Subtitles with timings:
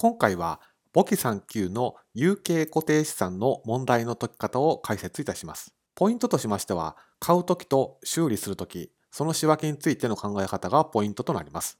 [0.00, 0.62] 今回は
[0.94, 5.74] 簿記3級の有形固定資産の問題の解き方を解説いたします。
[5.94, 11.78] ポイントとしましては、買うときと修理するとき、その仕分けについての考え方がポイントとなります。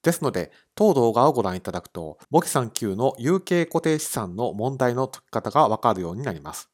[0.00, 6.70] ですので、当動画をご覧いただくと、簿記3級の有形固定資産の問題の解き方がわかるようになります。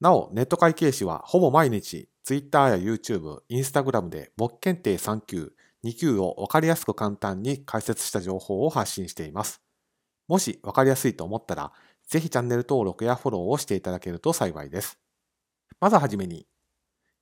[0.00, 5.54] なお、ネット会計士はほぼ毎日、Twitter や YouTube、Instagram で簿記検定3級、
[5.84, 9.64] 2級をわかりやすく簡単に解説した情報を発信しています。
[10.28, 11.72] もしわかりやすいと思ったら、
[12.06, 14.98] ぜひチャンネル登録やフォローをしていただけると幸いです。
[15.80, 16.46] まずはじめに、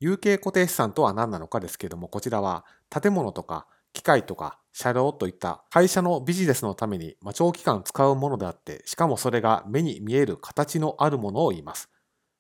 [0.01, 11.89] 有形固定資産とは何なのかですけれども、こちらは建物とか機械とか車両といった会社のビジネスのために長期間使うものであって、しかもそれが目に見える形のあるものを言います。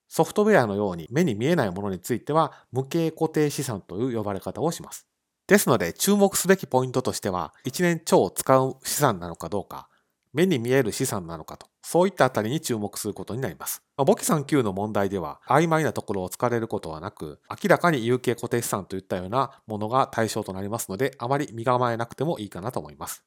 [0.08, 5.06] ソフトウェアのように目に見えないものについては無形固定資産という呼ばれ方をします。
[5.46, 9.88] ですので注目すべきポイントとしては1年超使う資産なのかどうか
[10.32, 13.82] 目に見える資産なのかと、そういったあたりに注目することになります。
[13.96, 23.24] 簿記3級の問題では、曖昧なところを突かれることはなく、明らかに有形固定資産といったようなものが対象となりますので、あまり身構えなくてもいいかなと思います。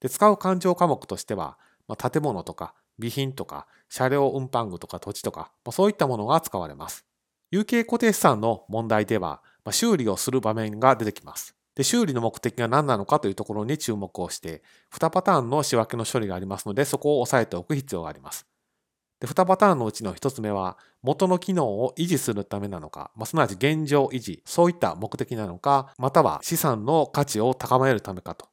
[0.00, 7.04] で使う勘定科目としては、まあ、建物とか備品とか車両運搬具とか土地とか、まあ、そういったものが使われます。
[7.50, 11.57] 有形固定資産の問題では、まあ、修理をする場面が出てきます。
[11.78, 18.48] で、修理の目的が何なのかというところに注目をして、2パターンの仕分けの処理がありますので、そこを押さえておく必要があります。
[19.20, 28.48] で2パターンのうちの1つ目は、元の機能を維持するためなのか、まあ、すなわち現状維持、そういった目的なのか、または資産の価値を高めるためかと。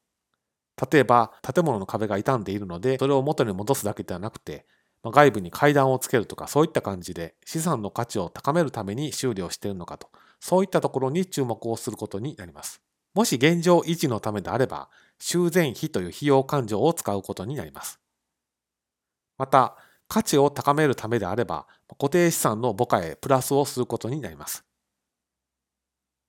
[0.92, 4.68] 例えば、建物の壁が傷んでいるので、それを元に戻すだけではなくて、
[5.02, 12.85] まあ、外部に階段をつけるとか、そういった感じで資産の価値を高めるために修理をしているのかと、そういったところに注目をすることになります。
[13.16, 18.00] もし現状維持のためであれば、修繕費という費用勘定を使うことになります。
[19.38, 19.78] また、
[20.08, 24.66] 価値を高めるためであれば、固定資産の母価へプラスをすることになります。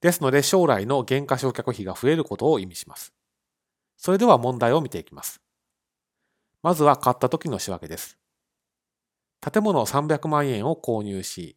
[0.00, 3.12] ですので、将来の減価償却費が増えることを意味します。
[3.96, 5.40] それでは問題を見ていきます。
[6.62, 8.16] まずは買った時の仕分けです。
[9.40, 11.56] 建物300万円を購入し、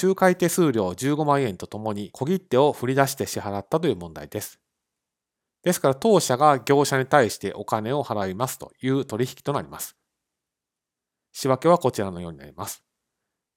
[0.00, 4.60] 仲介手数料15万円とともに小切手を振り出して支払ったという問題です。
[5.66, 9.96] ですから当社が業者に対してお金を払いますという取引となります。
[11.32, 12.84] 仕分けはこちらのようになります。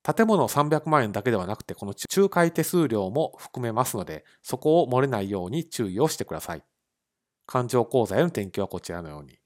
[0.02, 6.64] 建物300万円だけではなくて、この仲介手数料も含めますので、そこを漏れないように注意をしてください。
[7.46, 9.38] 勘定口座への転記はこちらのように。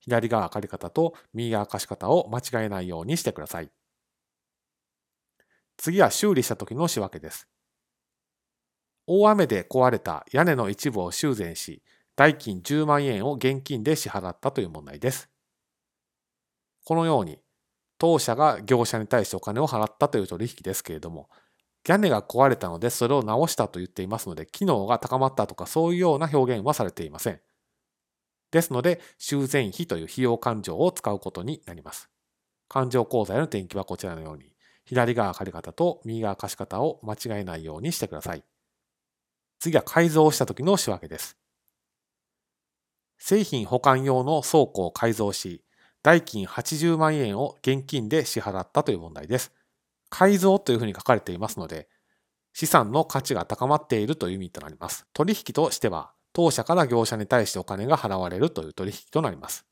[0.00, 3.70] 左側借り方と右側貸し方を間違えないようにしてください。
[5.76, 7.46] 次は修理した時の仕分けです。
[9.06, 11.84] 大雨で壊れた屋根の一部を修繕し、
[12.16, 15.30] 代金10万円を現金で支払ったという問題です。
[16.84, 17.38] このように、
[17.98, 21.28] 当社が業者に対してお金を払ったという取引ですけれども、
[21.86, 27.40] 屋根が壊れたのでそれを直したと言っていますので、機能が高まったとかそういうような表現はされていません。
[28.50, 32.10] ですので、修繕費という費用勘定を使うことになります。
[32.68, 34.52] 勘定口座への転記はこちらのように、
[34.84, 38.44] 左側借り方と右側貸方を間違えないようにしてください。
[39.58, 41.36] 次は改造した時の仕分けです。
[43.20, 45.62] 製品保管用の倉庫を改造し、
[46.02, 49.52] 代金80万円を現金で支払ったという問題です。
[50.08, 51.88] 改造というふうに書かれていますので、
[52.54, 55.06] 資産の価値が高まっているという意味となります。
[55.12, 59.66] 取引としては、当社から業者に対してお金が払われるという取引となります。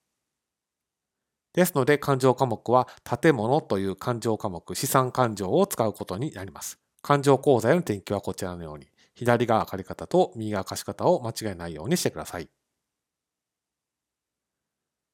[1.54, 2.86] ですので、勘定科目は
[3.20, 6.78] 建物という勘定科目、資産勘定を使うことになります。
[7.00, 12.48] 勘定口座への転記はこちらのように、左側借り方と右側貸し方を間違えないようにしてください。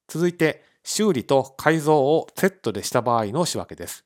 [0.09, 4.05] 続いて、修理と改造をセットでした場合の仕分けです。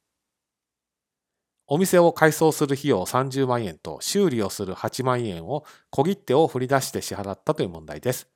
[1.67, 8.29] お店を改装する費用30万円と修理をする8万円を小切手を振り出して支払ったという問題です。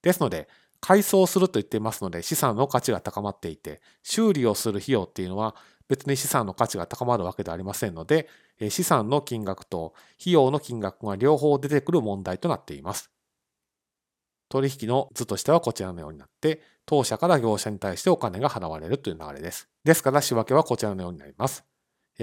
[0.00, 0.48] ですので、
[0.80, 5.54] 改装すると言っていますので資産の価値が高まっていて、修理をする費用っていうのは
[5.88, 8.28] 別に資産の価値が高まるわけではありませんので、
[8.70, 13.10] 資産の金額と費用の金額が両方出てくる問題となっています。
[14.48, 19.68] 取引の図としてはこちらのようになって、当社から業者に対してお金が払われるという流れです。
[19.84, 21.64] ですから仕分けはこちらのようになります。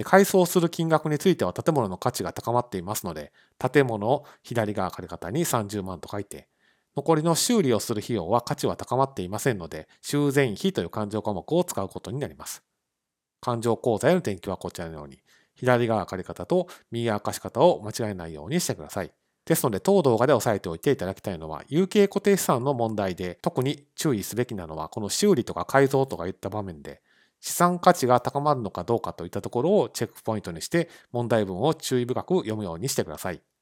[0.04, 6.50] 改装する金額については建物の価値が高まっていますので、建物を左側借り方に30万と書いて、
[6.98, 12.64] 残りの修理をする費用は価値は高まっていませんので、修繕費という勘定科目を使うことになります。
[13.42, 15.20] 勘定口座への転記はこちらのように、
[15.56, 19.14] 左側借り方と右側貸し方を間違えないようにしてください。
[19.46, 27.02] ですので、当動画で押さえておいていただきたいのは、有形固定資産の問題で特に注意すべきなのは、この修理とか改造とかいった場面で、
[27.42, 33.55] 資産価値が高まるのかどうかといったところをチェックポイントにして、問題文を注意深く読むようにしてください。